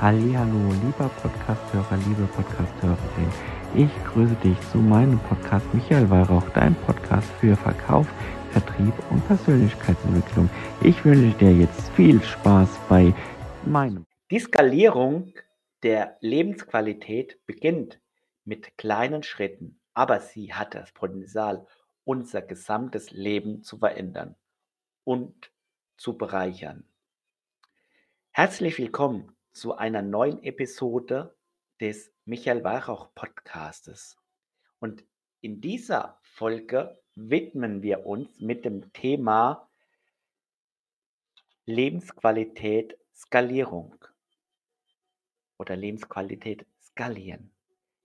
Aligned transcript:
Hallo, 0.00 0.72
lieber 0.84 1.08
Podcasthörer, 1.08 1.96
liebe 2.06 2.28
Podcasthörerin. 2.28 3.32
Ich 3.74 3.90
grüße 4.04 4.36
dich 4.36 4.56
zu 4.70 4.78
meinem 4.78 5.18
Podcast 5.18 5.66
Michael 5.74 6.08
Weihrauch, 6.08 6.48
dein 6.50 6.76
Podcast 6.86 7.28
für 7.40 7.56
Verkauf, 7.56 8.06
Vertrieb 8.52 8.94
und 9.10 9.26
Persönlichkeitsentwicklung. 9.26 10.48
Ich 10.84 11.04
wünsche 11.04 11.36
dir 11.38 11.52
jetzt 11.52 11.90
viel 11.96 12.22
Spaß 12.22 12.78
bei 12.88 13.12
meinem. 13.66 14.04
Die 14.30 14.38
Skalierung 14.38 15.32
der 15.82 16.16
Lebensqualität 16.20 17.44
beginnt 17.44 18.00
mit 18.44 18.78
kleinen 18.78 19.24
Schritten, 19.24 19.80
aber 19.94 20.20
sie 20.20 20.54
hat 20.54 20.76
das 20.76 20.92
Potenzial, 20.92 21.66
unser 22.04 22.42
gesamtes 22.42 23.10
Leben 23.10 23.64
zu 23.64 23.78
verändern 23.78 24.36
und 25.02 25.50
zu 25.96 26.16
bereichern. 26.16 26.84
Herzlich 28.30 28.78
willkommen 28.78 29.32
zu 29.58 29.76
einer 29.76 30.02
neuen 30.02 30.40
Episode 30.44 31.36
des 31.80 32.12
Michael 32.24 32.62
Weihrauch 32.62 33.12
Podcastes. 33.16 34.16
Und 34.78 35.04
in 35.40 35.60
dieser 35.60 36.20
Folge 36.22 37.02
widmen 37.16 37.82
wir 37.82 38.06
uns 38.06 38.38
mit 38.38 38.64
dem 38.64 38.92
Thema 38.92 39.68
Lebensqualität 41.66 42.96
Skalierung 43.12 43.96
oder 45.58 45.74
Lebensqualität 45.74 46.64
skalieren. 46.80 47.50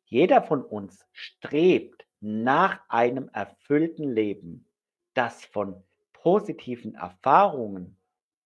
Jeder 0.06 0.42
von 0.42 0.64
uns 0.66 1.06
strebt 1.12 2.08
nach 2.20 2.82
einem 2.90 3.30
erfüllten 3.30 4.12
Leben, 4.12 4.66
das 5.14 5.46
von 5.46 5.84
positiven 6.14 6.96
Erfahrungen 6.96 7.96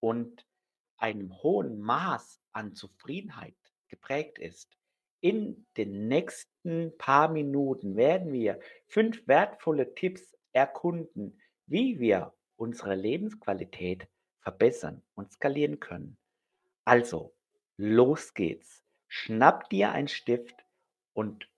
und 0.01 0.45
einem 0.97 1.41
hohen 1.41 1.79
Maß 1.79 2.41
an 2.57 2.73
Zufriedenheit 2.73 3.55
geprägt 3.87 4.39
ist. 4.39 4.77
In 5.21 5.65
den 5.77 6.07
nächsten 6.07 6.97
paar 6.97 7.29
Minuten 7.29 7.95
werden 7.95 8.33
wir 8.33 8.59
fünf 8.87 9.27
wertvolle 9.27 9.95
Tipps 9.95 10.35
erkunden, 10.51 11.39
wie 11.67 11.99
wir 11.99 12.33
unsere 12.55 12.95
Lebensqualität 12.95 14.07
verbessern 14.41 15.03
und 15.15 15.31
skalieren 15.31 15.79
können. 15.79 16.17
Also, 16.83 17.33
los 17.77 18.33
geht's. 18.33 18.83
Schnapp 19.07 19.69
dir 19.69 19.91
ein 19.91 20.07
Stift 20.07 20.65
und 21.13 21.49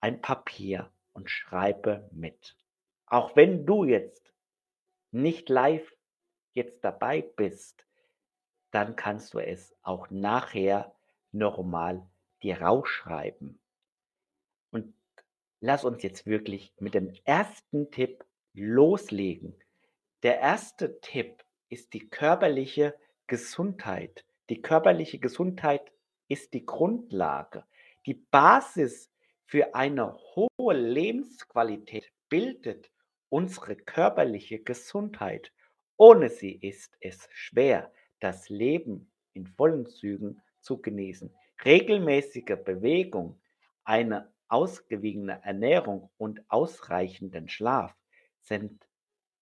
ein 0.00 0.20
Papier 0.20 0.92
und 1.12 1.30
schreibe 1.30 2.08
mit. 2.12 2.56
Auch 3.06 3.36
wenn 3.36 3.64
du 3.64 3.84
jetzt 3.84 4.32
nicht 5.10 5.48
live 5.48 5.96
jetzt 6.52 6.84
dabei 6.84 7.22
bist, 7.22 7.86
dann 8.76 8.94
kannst 8.94 9.32
du 9.32 9.38
es 9.38 9.74
auch 9.80 10.10
nachher 10.10 10.94
nochmal 11.32 12.06
dir 12.42 12.60
rausschreiben. 12.60 13.58
Und 14.70 14.92
lass 15.60 15.82
uns 15.86 16.02
jetzt 16.02 16.26
wirklich 16.26 16.74
mit 16.78 16.92
dem 16.92 17.10
ersten 17.24 17.90
Tipp 17.90 18.22
loslegen. 18.52 19.54
Der 20.22 20.40
erste 20.40 21.00
Tipp 21.00 21.42
ist 21.70 21.94
die 21.94 22.06
körperliche 22.10 22.94
Gesundheit. 23.26 24.26
Die 24.50 24.60
körperliche 24.60 25.20
Gesundheit 25.20 25.90
ist 26.28 26.52
die 26.52 26.66
Grundlage. 26.66 27.64
Die 28.04 28.26
Basis 28.30 29.10
für 29.46 29.74
eine 29.74 30.18
hohe 30.34 30.74
Lebensqualität 30.74 32.12
bildet 32.28 32.90
unsere 33.30 33.74
körperliche 33.74 34.58
Gesundheit. 34.58 35.50
Ohne 35.96 36.28
sie 36.28 36.52
ist 36.52 36.94
es 37.00 37.26
schwer, 37.32 37.90
das 38.20 38.48
Leben 38.48 39.10
in 39.32 39.46
vollen 39.46 39.86
Zügen 39.86 40.40
zu 40.60 40.80
genießen. 40.80 41.34
Regelmäßige 41.64 42.56
Bewegung, 42.64 43.40
eine 43.84 44.32
ausgewogene 44.48 45.42
Ernährung 45.44 46.10
und 46.18 46.40
ausreichenden 46.48 47.48
Schlaf 47.48 47.94
sind 48.40 48.86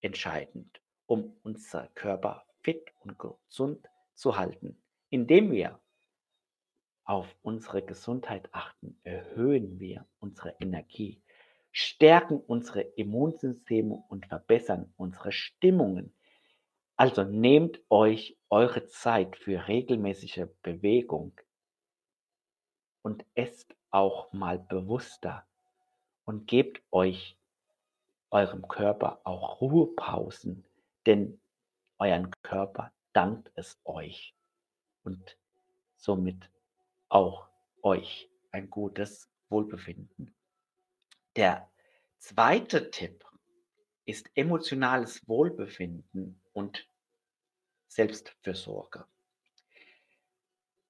entscheidend, 0.01 0.81
um 1.07 1.37
unser 1.43 1.89
Körper 1.95 2.45
fit 2.63 2.93
und 3.01 3.19
gesund 3.19 3.89
zu 4.15 4.37
halten. 4.37 4.83
Indem 5.11 5.51
wir 5.53 5.81
auf 7.05 7.37
unsere 7.43 7.83
Gesundheit 7.83 8.49
achten, 8.53 8.99
erhöhen 9.03 9.79
wir 9.79 10.07
unsere 10.21 10.55
Energie, 10.61 11.23
stärken 11.71 12.39
unsere 12.39 12.81
Immunsysteme 12.81 14.03
und 14.09 14.27
verbessern 14.27 14.93
unsere 14.97 15.33
Stimmungen. 15.33 16.15
Also 16.97 17.25
nehmt 17.25 17.81
euch 17.91 18.37
eure 18.51 18.87
Zeit 18.87 19.37
für 19.37 19.67
regelmäßige 19.67 20.47
Bewegung 20.63 21.33
und 23.03 23.25
esst 23.35 23.75
auch 23.91 24.33
mal 24.33 24.59
bewusster 24.59 25.47
und 26.25 26.47
gebt 26.47 26.83
euch 26.93 27.37
eurem 28.31 28.67
Körper 28.69 29.21
auch 29.25 29.61
Ruhepausen, 29.61 30.65
denn 31.07 31.41
euren 31.99 32.31
Körper 32.43 32.93
dankt 33.13 33.51
es 33.55 33.79
euch 33.85 34.35
und 35.03 35.37
somit 35.97 36.51
auch 37.09 37.49
euch 37.83 38.31
ein 38.51 38.71
gutes 38.71 39.29
Wohlbefinden. 39.49 40.35
Der 41.37 41.69
zweite 42.19 42.91
Tipp 42.91 43.24
ist 44.07 44.31
emotionales 44.35 45.27
Wohlbefinden 45.29 46.41
und 46.53 46.87
Selbstfürsorge. 47.89 49.05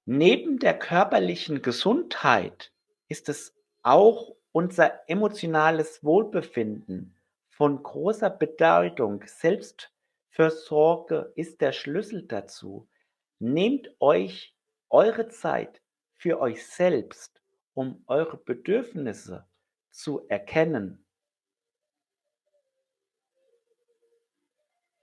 Neben 0.05 0.59
der 0.59 0.77
körperlichen 0.77 1.61
Gesundheit 1.61 2.71
ist 3.07 3.29
es 3.29 3.55
auch 3.81 4.35
unser 4.51 5.09
emotionales 5.09 6.03
Wohlbefinden 6.03 7.15
von 7.49 7.81
großer 7.81 8.29
Bedeutung. 8.29 9.23
Selbstfürsorge 9.25 11.31
ist 11.35 11.61
der 11.61 11.71
Schlüssel 11.71 12.23
dazu. 12.23 12.87
Nehmt 13.39 13.89
euch 13.99 14.55
eure 14.89 15.29
Zeit 15.29 15.81
für 16.13 16.39
euch 16.39 16.65
selbst, 16.65 17.41
um 17.73 18.03
eure 18.07 18.37
Bedürfnisse 18.37 19.45
zu 19.91 20.27
erkennen 20.27 21.04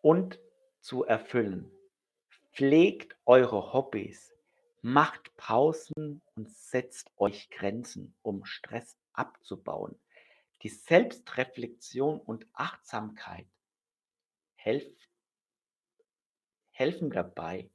und 0.03 0.39
zu 0.81 1.05
erfüllen. 1.05 1.71
Pflegt 2.53 3.17
eure 3.25 3.73
Hobbys, 3.73 4.35
macht 4.83 5.35
Pausen 5.37 6.21
und 6.35 6.51
setzt 6.51 7.11
euch 7.17 7.49
Grenzen, 7.49 8.15
um 8.21 8.45
Stress 8.45 8.99
abzubauen. 9.15 9.99
Die 10.63 10.69
Selbstreflexion 10.69 12.21
und 12.21 12.47
Achtsamkeit 12.53 13.47
helfen, 14.55 14.97
helfen 16.71 17.11
dabei, 17.11 17.71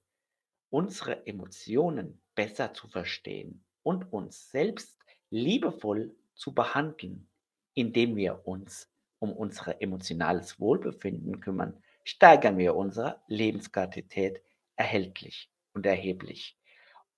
unsere 0.69 1.25
Emotionen 1.25 2.21
besser 2.35 2.73
zu 2.73 2.87
verstehen 2.87 3.63
und 3.83 4.11
uns 4.11 4.51
selbst 4.51 4.99
liebevoll 5.29 6.15
zu 6.35 6.53
behandeln, 6.53 7.27
indem 7.73 8.15
wir 8.15 8.45
uns 8.45 8.89
um 9.19 9.33
unser 9.33 9.81
emotionales 9.81 10.59
Wohlbefinden 10.59 11.39
kümmern, 11.39 11.81
steigern 12.07 12.57
wir 12.57 12.73
unsere 12.75 13.21
Lebensqualität 13.27 14.41
erhältlich 14.77 15.51
und 15.73 15.85
erheblich. 15.85 16.57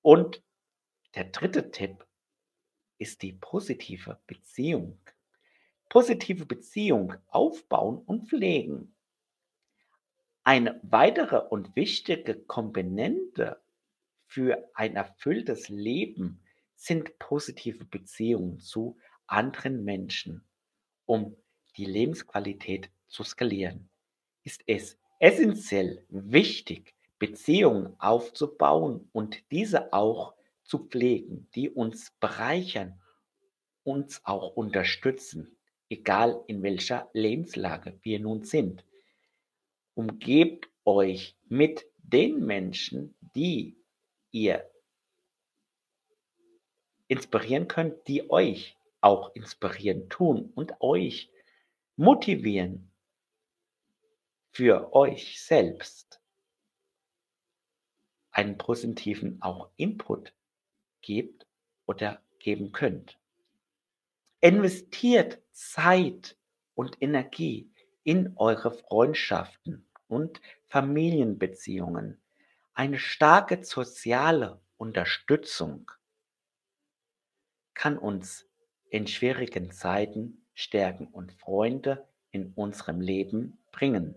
Und 0.02 0.42
der 1.14 1.26
dritte 1.26 1.70
Tipp 1.70 2.08
ist 2.98 3.22
die 3.22 3.34
positive 3.34 4.20
Beziehung. 4.26 4.98
Positive 5.90 6.46
Beziehung 6.48 7.14
aufbauen 7.28 8.00
und 8.00 8.30
pflegen. 8.30 8.96
Eine 10.44 10.80
weitere 10.82 11.38
und 11.38 11.76
wichtige 11.76 12.36
Komponente 12.36 13.62
für 14.26 14.72
ein 14.74 14.96
erfülltes 14.96 15.70
Leben 15.70 16.42
sind 16.76 17.20
positive 17.20 17.86
Beziehungen 17.86 18.60
zu 18.60 18.98
anderen 19.28 19.84
Menschen, 19.84 20.44
um 21.06 21.36
die 21.78 21.86
Lebensqualität 21.86 22.90
zu 23.08 23.24
skalieren 23.24 23.89
ist 24.50 24.64
es 24.66 24.98
essentiell 25.20 26.04
wichtig, 26.10 26.96
Beziehungen 27.20 27.94
aufzubauen 28.00 29.08
und 29.12 29.44
diese 29.52 29.94
auch 29.94 30.34
zu 30.64 30.88
pflegen, 30.88 31.48
die 31.54 31.70
uns 31.70 32.12
bereichern, 32.20 33.00
uns 33.84 34.26
auch 34.26 34.56
unterstützen, 34.56 35.56
egal 35.88 36.44
in 36.48 36.64
welcher 36.64 37.10
Lebenslage 37.14 38.00
wir 38.02 38.20
nun 38.20 38.44
sind. 38.44 38.84
Umgebt 39.94 40.68
euch 40.84 41.36
mit 41.48 41.86
den 41.98 42.44
Menschen, 42.44 43.14
die 43.36 43.78
ihr 44.32 44.68
inspirieren 47.08 47.68
könnt, 47.68 48.08
die 48.08 48.28
euch 48.32 48.76
auch 49.00 49.36
inspirieren 49.36 50.10
tun 50.10 50.52
und 50.56 50.74
euch 50.80 51.30
motivieren 51.98 52.89
für 54.52 54.94
euch 54.94 55.42
selbst 55.42 56.22
einen 58.32 58.58
positiven 58.58 59.42
auch 59.42 59.70
Input 59.76 60.34
gebt 61.02 61.46
oder 61.86 62.22
geben 62.40 62.72
könnt. 62.72 63.20
Investiert 64.42 65.42
Zeit 65.52 66.38
und 66.74 67.02
Energie 67.02 67.72
in 68.04 68.34
eure 68.38 68.72
Freundschaften 68.72 69.86
und 70.08 70.42
Familienbeziehungen. 70.70 72.22
Eine 72.74 72.98
starke 72.98 73.64
soziale 73.64 74.62
Unterstützung 74.78 75.92
kann 77.74 77.98
uns 77.98 78.48
in 78.90 79.08
schwierigen 79.08 79.72
Zeiten 79.72 80.46
stärken 80.54 81.08
und 81.08 81.34
Freunde 81.34 82.08
in 82.32 82.54
unserem 82.54 83.02
Leben 83.02 83.62
bringen. 83.72 84.16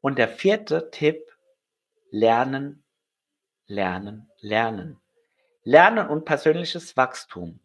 Und 0.00 0.18
der 0.18 0.28
vierte 0.28 0.90
Tipp, 0.90 1.30
lernen, 2.10 2.82
lernen, 3.66 4.30
lernen. 4.40 5.00
Lernen 5.62 6.08
und 6.08 6.24
persönliches 6.24 6.96
Wachstum. 6.96 7.60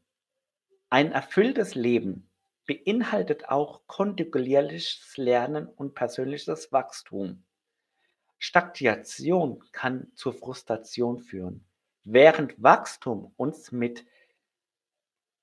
Ein 0.89 1.11
erfülltes 1.11 1.75
Leben 1.75 2.29
beinhaltet 2.65 3.49
auch 3.49 3.81
kontinuierliches 3.87 5.17
Lernen 5.17 5.67
und 5.67 5.95
persönliches 5.95 6.71
Wachstum. 6.71 7.43
Stagnation 8.37 9.63
kann 9.71 10.11
zur 10.15 10.33
Frustration 10.33 11.19
führen, 11.19 11.65
während 12.03 12.61
Wachstum 12.61 13.33
uns 13.37 13.71
mit 13.71 14.05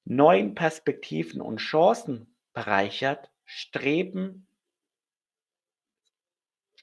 neuen 0.05 0.55
Perspektiven 0.55 1.41
und 1.41 1.57
Chancen 1.57 2.35
bereichert, 2.53 3.31
streben 3.45 4.47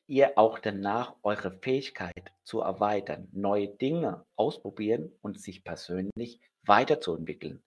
ihr 0.10 0.38
auch 0.38 0.60
danach, 0.60 1.16
eure 1.22 1.52
Fähigkeit 1.60 2.34
zu 2.44 2.62
erweitern, 2.62 3.28
neue 3.32 3.68
Dinge 3.68 4.26
ausprobieren 4.36 5.14
und 5.22 5.40
sich 5.40 5.64
persönlich 5.64 6.42
weiterzuentwickeln. 6.64 7.62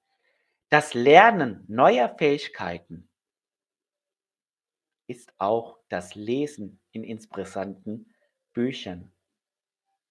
Das 0.68 0.92
Lernen 0.92 1.64
neuer 1.68 2.12
Fähigkeiten 2.18 3.08
ist 5.06 5.32
auch 5.38 5.78
das 5.88 6.16
Lesen 6.16 6.80
in 6.90 7.04
interessanten 7.04 8.12
Büchern, 8.52 9.12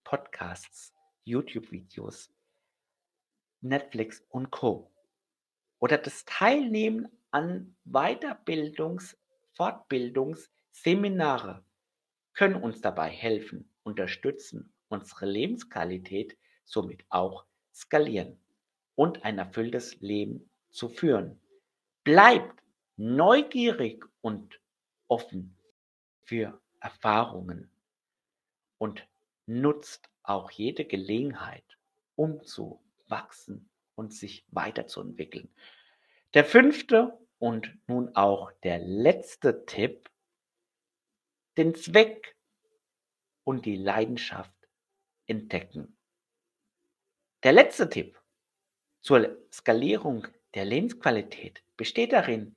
Podcasts, 0.06 0.94
YouTube-Videos, 1.26 2.32
Netflix 3.60 4.24
und 4.30 4.52
Co. 4.52 4.90
Oder 5.80 5.98
das 5.98 6.24
Teilnehmen 6.26 7.10
an 7.32 7.76
Weiterbildungs-, 7.86 9.18
Fortbildungsseminare 9.54 11.66
können 12.34 12.56
uns 12.56 12.82
dabei 12.82 13.10
helfen, 13.10 13.70
unterstützen, 13.84 14.74
unsere 14.90 15.26
Lebensqualität 15.26 16.38
somit 16.66 17.04
auch 17.10 17.46
skalieren 17.74 18.40
und 18.96 19.24
ein 19.24 19.38
erfülltes 19.38 20.00
Leben 20.02 20.50
zu 20.70 20.90
führen. 20.90 21.40
Bleibt 22.04 22.62
neugierig 22.98 24.06
und 24.22 24.60
offen 25.08 25.58
für 26.24 26.60
Erfahrungen 26.80 27.70
und 28.78 29.08
nutzt 29.46 30.10
auch 30.24 30.52
jede 30.52 30.86
Gelegenheit, 30.86 31.66
um 32.16 32.44
zu 32.44 32.80
wachsen 33.08 33.70
und 33.96 34.14
sich 34.14 34.46
weiterzuentwickeln. 34.52 35.50
Der 36.34 36.46
fünfte 36.46 37.18
und 37.40 37.76
nun 37.88 38.16
auch 38.16 38.52
der 38.64 38.80
letzte 38.80 39.66
Tipp 39.66 40.11
den 41.62 41.76
Zweck 41.76 42.36
und 43.44 43.68
die 43.68 43.76
Leidenschaft 43.76 44.68
entdecken. 45.28 45.96
Der 47.44 47.54
letzte 47.54 47.88
Tipp 47.88 48.20
zur 49.02 49.38
Skalierung 49.54 50.28
der 50.56 50.66
Lebensqualität 50.66 51.64
besteht 51.78 52.14
darin, 52.14 52.56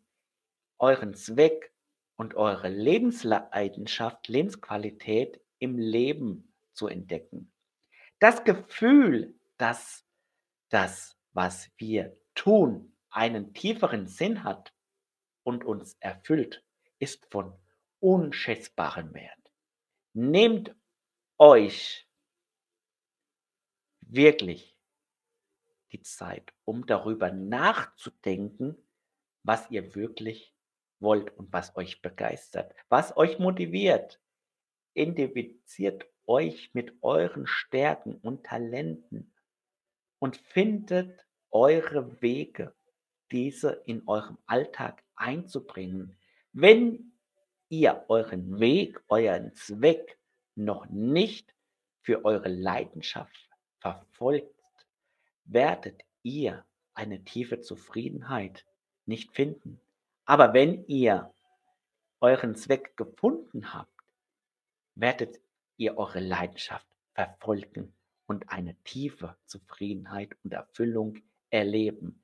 euren 0.78 1.12
Zweck 1.12 1.74
und 2.16 2.34
eure 2.34 2.70
Lebensleidenschaft, 2.70 4.28
Lebensqualität 4.28 5.38
im 5.58 5.76
Leben 5.76 6.54
zu 6.72 6.88
entdecken. 6.88 7.52
Das 8.20 8.42
Gefühl, 8.44 9.38
dass 9.58 10.06
das, 10.70 11.18
was 11.34 11.70
wir 11.76 12.16
tun, 12.34 12.96
einen 13.10 13.52
tieferen 13.52 14.06
Sinn 14.06 14.44
hat 14.44 14.72
und 15.42 15.62
uns 15.62 15.94
erfüllt, 16.00 16.64
ist 16.98 17.26
von 17.30 17.52
unschätzbaren 18.04 19.14
Wert. 19.14 19.50
Nehmt 20.12 20.76
euch 21.38 22.06
wirklich 24.02 24.76
die 25.90 26.02
Zeit, 26.02 26.52
um 26.66 26.84
darüber 26.84 27.32
nachzudenken, 27.32 28.76
was 29.42 29.70
ihr 29.70 29.94
wirklich 29.94 30.54
wollt 31.00 31.34
und 31.38 31.50
was 31.50 31.74
euch 31.76 32.02
begeistert, 32.02 32.74
was 32.90 33.16
euch 33.16 33.38
motiviert. 33.38 34.20
Identifiziert 34.92 36.06
euch 36.26 36.74
mit 36.74 37.02
euren 37.02 37.46
Stärken 37.46 38.16
und 38.16 38.44
Talenten 38.44 39.32
und 40.18 40.36
findet 40.36 41.26
eure 41.50 42.20
Wege, 42.20 42.74
diese 43.30 43.82
in 43.86 44.06
eurem 44.06 44.36
Alltag 44.44 45.02
einzubringen. 45.16 46.18
Wenn 46.52 47.13
ihr 47.68 48.04
euren 48.08 48.60
Weg, 48.60 49.02
euren 49.08 49.54
Zweck 49.54 50.18
noch 50.54 50.86
nicht 50.86 51.54
für 52.02 52.24
eure 52.24 52.48
Leidenschaft 52.48 53.50
verfolgt, 53.80 54.54
werdet 55.44 56.02
ihr 56.22 56.64
eine 56.94 57.24
tiefe 57.24 57.60
Zufriedenheit 57.60 58.64
nicht 59.06 59.32
finden. 59.32 59.80
Aber 60.24 60.54
wenn 60.54 60.86
ihr 60.86 61.32
euren 62.20 62.54
Zweck 62.54 62.96
gefunden 62.96 63.74
habt, 63.74 63.90
werdet 64.94 65.40
ihr 65.76 65.98
eure 65.98 66.20
Leidenschaft 66.20 66.86
verfolgen 67.14 67.94
und 68.26 68.48
eine 68.48 68.74
tiefe 68.84 69.36
Zufriedenheit 69.46 70.36
und 70.42 70.52
Erfüllung 70.52 71.22
erleben, 71.50 72.22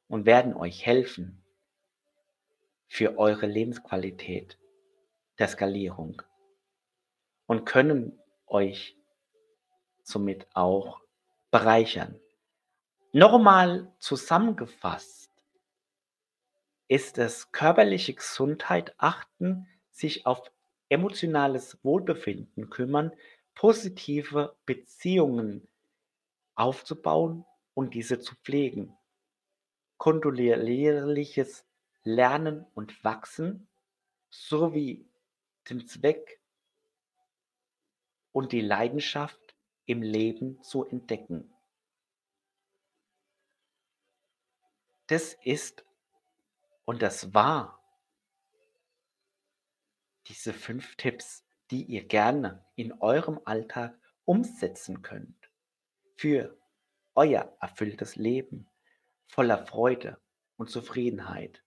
und 0.08 0.26
werden 0.26 0.56
euch 0.56 0.84
helfen 0.86 1.44
für 2.88 3.20
eure 3.20 3.46
Lebensqualität 3.46 4.58
der 5.38 5.48
Skalierung 5.48 6.24
und 7.46 7.66
können 7.66 8.20
euch 8.48 8.99
somit 10.10 10.48
auch 10.54 11.02
bereichern. 11.52 12.20
Nochmal 13.12 13.92
zusammengefasst 14.00 15.32
ist 16.88 17.18
es 17.18 17.52
körperliche 17.52 18.14
Gesundheit 18.14 18.96
achten, 18.98 19.68
sich 19.92 20.26
auf 20.26 20.52
emotionales 20.90 21.84
Wohlbefinden 21.84 22.70
kümmern, 22.70 23.14
positive 23.54 24.56
Beziehungen 24.66 25.68
aufzubauen 26.56 27.46
und 27.74 27.94
diese 27.94 28.20
zu 28.20 28.36
pflegen, 28.44 28.98
kontinuierliches 29.98 31.66
Lernen 32.04 32.66
und 32.74 33.04
Wachsen 33.04 33.68
sowie 34.30 35.08
den 35.70 35.88
Zweck 35.88 36.40
und 38.32 38.52
die 38.52 38.62
Leidenschaft 38.62 39.49
im 39.90 40.04
Leben 40.04 40.62
zu 40.62 40.86
entdecken. 40.86 41.52
Das 45.08 45.34
ist 45.44 45.84
und 46.86 47.02
das 47.02 47.34
war 47.34 47.84
diese 50.28 50.54
fünf 50.54 50.96
Tipps, 50.96 51.44
die 51.72 51.86
ihr 51.86 52.08
gerne 52.08 52.64
in 52.76 52.94
eurem 53.02 53.40
Alltag 53.46 54.00
umsetzen 54.26 55.02
könnt 55.02 55.50
für 56.16 56.56
euer 57.16 57.58
erfülltes 57.60 58.16
Leben 58.16 58.70
voller 59.26 59.66
Freude 59.66 60.22
und 60.58 60.70
Zufriedenheit. 60.70 61.64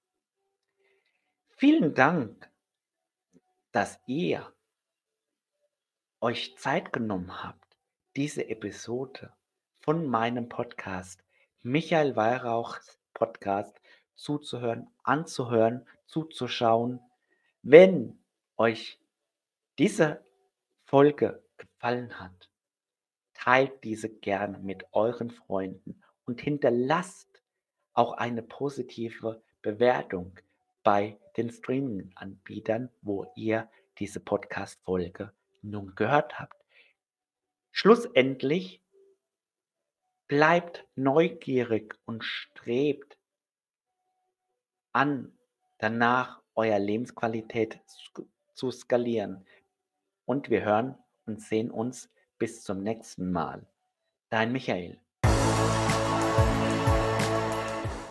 Vielen 1.57 1.93
Dank, 1.95 2.49
dass 3.73 3.99
ihr 4.07 4.55
euch 6.21 6.57
Zeit 6.57 6.93
genommen 6.93 7.43
habt, 7.43 7.62
diese 8.17 8.49
Episode 8.51 9.33
von 9.81 10.07
meinem 10.07 10.49
Podcast 10.49 11.25
Michael 11.63 12.15
Weihrauchs 12.15 12.99
Podcast 13.15 13.81
zuzuhören, 14.17 14.91
anzuhören, 15.03 15.87
zuzuschauen. 16.07 17.01
Wenn 17.63 18.19
euch 18.59 18.99
diese 19.79 20.23
Folge 20.85 21.43
gefallen 21.57 22.21
hat, 22.21 22.51
teilt 23.33 23.83
diese 23.83 24.11
gerne 24.11 24.59
mit 24.59 24.85
euren 24.93 25.31
Freunden 25.31 26.03
und 26.27 26.43
hinterlasst 26.43 27.43
auch 27.95 28.13
eine 28.13 28.43
positive 28.43 29.43
Bewertung 29.63 30.39
bei 30.83 31.19
den 31.39 31.49
Streaming-Anbietern, 31.49 32.91
wo 33.01 33.33
ihr 33.37 33.71
diese 33.99 34.21
Podcast-Folge 34.21 35.33
nun 35.63 35.95
gehört 35.95 36.39
habt. 36.39 36.62
Schlussendlich 37.73 38.83
bleibt 40.29 40.87
neugierig 40.95 41.95
und 42.05 42.23
strebt 42.23 43.19
an, 44.93 45.37
danach 45.79 46.43
euer 46.55 46.79
Lebensqualität 46.79 47.81
zu 48.55 48.71
skalieren. 48.71 49.47
Und 50.27 50.51
wir 50.51 50.65
hören 50.65 50.97
und 51.27 51.41
sehen 51.41 51.71
uns 51.71 52.11
bis 52.39 52.63
zum 52.63 52.83
nächsten 52.83 53.33
Mal. 53.33 53.67
Dein 54.29 54.53
Michael. 54.53 55.01